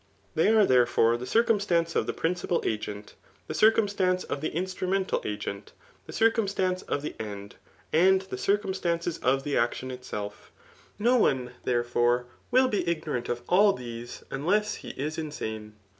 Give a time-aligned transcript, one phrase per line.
[0.33, 3.13] ]They are, therefore, the circum stance of the principal agent,
[3.45, 5.73] the circumstance of the instrumental agent,
[6.07, 7.57] the circumstance of the end,
[7.93, 10.51] and the circumstances of the action itself.
[10.97, 15.75] No one, therefore^ will be ignorant of all these unless he is insane.